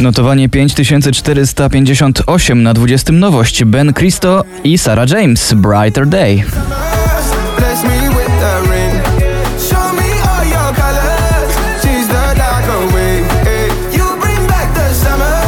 Notowanie 0.00 0.48
5458 0.48 2.62
na 2.62 2.74
20 2.74 3.12
nowość 3.12 3.64
Ben 3.64 3.92
Cristo 3.92 4.44
i 4.64 4.78
Sarah 4.78 5.10
James 5.10 5.54
Brighter 5.54 6.06
Day. 6.06 6.44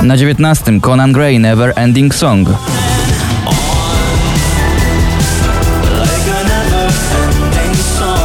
Na 0.02 0.16
19 0.16 0.80
Conan 0.80 1.12
Gray 1.12 1.38
Never 1.38 1.72
Ending 1.76 2.14
Song. 2.14 2.48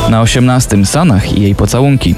Na 0.09 0.21
18 0.21 0.85
Sanach 0.85 1.37
i 1.37 1.41
jej 1.41 1.55
pocałunki. 1.55 2.15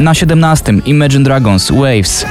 Na 0.00 0.14
17 0.14 0.82
Imagine 0.84 1.24
Dragons 1.24 1.70
Waves. 1.70 2.26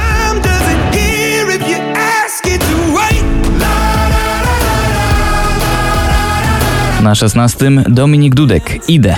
Na 7.02 7.16
16 7.16 7.66
Dominik 7.90 8.36
Dudek 8.36 8.90
Idę. 8.90 9.16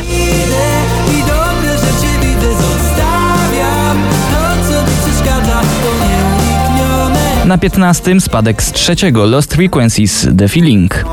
Na 7.46 7.58
15 7.58 8.22
spadek 8.22 8.64
z 8.64 8.72
trzeciego 8.72 9.26
Lost 9.26 9.54
Frequencies 9.54 10.28
The 10.38 10.48
Feeling. 10.48 11.04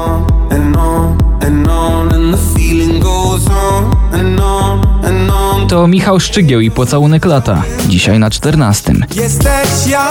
To 5.68 5.87
Michał 5.87 6.20
Szczygieł 6.20 6.60
i 6.60 6.70
pocałunek 6.70 7.24
lata. 7.24 7.62
Dzisiaj 7.88 8.18
na 8.18 8.30
14. 8.30 8.93
Jesteś 9.15 9.87
ja, 9.90 10.09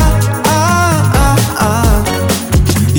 a, 0.49 0.91
a, 1.17 1.35
a. 1.59 1.83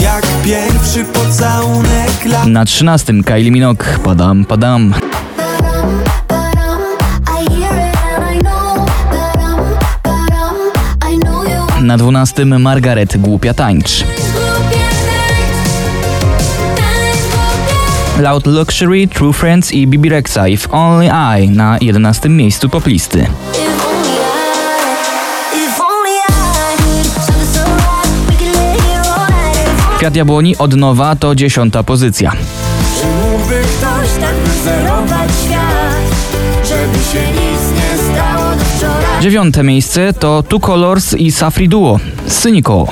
jak 0.02 0.24
pierwszy 0.44 1.04
pocałunek 1.04 2.24
lat. 2.26 2.46
Na 2.46 2.64
13 2.64 3.12
Kylie 3.24 3.50
Minogue 3.50 3.84
Padam 4.04 4.44
Padam. 4.44 4.90
Ba-dum, 4.90 6.02
ba-dum, 6.28 6.80
I 7.40 7.60
hear 7.60 7.88
it 7.88 7.94
Loud 18.18 18.46
Luxury, 18.46 19.08
True 19.08 19.32
Friends 19.32 19.72
i 19.72 19.86
Bibi 19.86 20.08
Rexa 20.08 20.48
If 20.48 20.68
Only 20.70 21.10
I 21.40 21.50
na 21.50 21.78
11 21.80 22.28
miejscu 22.28 22.68
poplisty. 22.68 23.26
Kwiat 29.98 30.16
Jabłoni 30.16 30.56
od 30.56 30.76
nowa 30.76 31.16
to 31.16 31.34
dziesiąta 31.34 31.82
pozycja. 31.82 32.32
Czy 33.00 33.06
mógłby 33.06 33.54
ktoś 33.54 34.20
tak 34.20 34.34
wyzerować 34.34 35.30
świat, 35.44 36.04
żeby 36.62 36.98
się 36.98 37.32
nic 37.32 37.60
nie 37.76 38.14
stało 38.14 38.50
do 38.58 38.64
wczoraj? 38.64 39.22
Dziewiąte 39.22 39.62
miejsce 39.62 40.12
to 40.12 40.42
Two 40.48 40.60
Colors 40.60 41.14
i 41.14 41.32
Safri 41.32 41.68
Duo. 41.68 41.98
Cynical. 42.28 42.86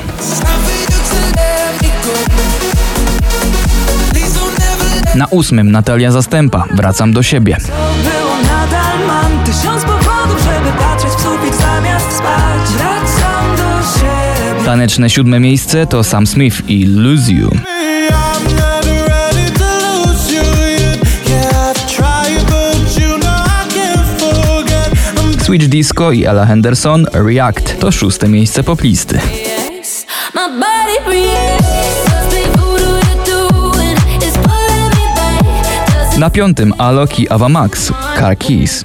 Na 5.15 5.27
ósmym 5.27 5.71
Natalia 5.71 6.11
Zastępa. 6.11 6.65
Wracam 6.75 7.13
do 7.13 7.23
siebie. 7.23 7.57
Było 8.03 8.37
nadal 8.43 9.07
mam 9.07 9.45
tysiąc 9.45 9.85
powodów, 9.85 10.39
żeby 10.45 10.79
patrzeć 10.79 11.11
w 11.11 11.23
sufit 11.23 11.55
zamiast 11.55 12.17
spać 12.17 12.71
Wracam 12.77 13.57
do 13.57 13.99
siebie 13.99 14.65
Taneczne 14.65 15.11
siódme 15.11 15.41
miejsce 15.41 15.87
to 15.87 16.05
Sam 16.05 16.27
Smith 16.27 16.63
i 16.69 16.87
Lose 16.87 17.33
You. 17.33 17.51
Switch 25.43 25.67
Disco 25.67 26.13
i 26.13 26.25
Ella 26.25 26.47
Henderson 26.47 27.07
React 27.13 27.79
to 27.79 27.93
szóste 27.93 28.29
miejsce 28.29 28.63
poplisty. 28.63 29.17
Yes, 29.17 30.07
Na 36.19 36.31
piątym 36.31 36.75
Alok 36.79 37.21
i 37.21 37.29
Ava 37.29 37.49
Max 37.49 37.93
Car 38.19 38.39
Keys. 38.39 38.85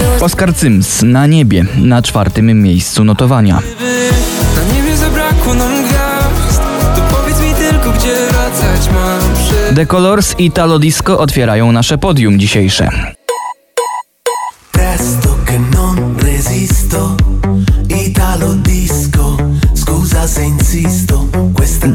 Yours. 0.00 0.22
Oscar 0.22 0.54
Sims 0.54 1.02
na 1.02 1.26
niebie 1.26 1.64
na 1.78 2.02
czwartym 2.02 2.62
miejscu 2.62 3.04
notowania. 3.04 3.54
Na 4.56 4.74
niebie 4.74 4.96
zabrakło 4.96 5.54
nam 5.54 5.84
gwiazd 5.84 6.62
To 6.96 7.16
powiedz 7.16 7.40
mi 7.40 7.54
tylko, 7.54 7.92
gdzie 7.92 8.14
wracać 8.30 8.88
mam 8.94 9.34
przy... 9.34 9.74
The 9.74 9.86
Colors 9.86 10.34
i 10.38 10.50
Talo 10.50 10.78
Disco 10.78 11.18
otwierają 11.18 11.72
nasze 11.72 11.98
podium 11.98 12.38
dzisiejsze. 12.38 13.12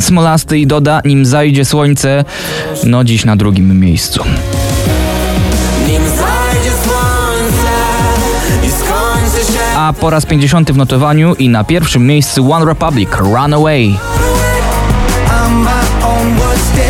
Smolasty 0.07 0.59
i 0.59 0.67
Doda, 0.67 1.01
nim 1.05 1.25
zajdzie 1.25 1.65
słońce, 1.65 2.25
no 2.83 3.03
dziś 3.03 3.25
na 3.25 3.35
drugim 3.35 3.79
miejscu. 3.79 4.23
A 9.75 9.93
po 9.99 10.09
raz 10.09 10.25
50 10.25 10.71
w 10.71 10.77
notowaniu 10.77 11.35
i 11.35 11.49
na 11.49 11.63
pierwszym 11.63 12.07
miejscu 12.07 12.51
One 12.51 12.65
Republic 12.65 13.09
Runaway. 13.19 13.97
I'm 15.29 16.86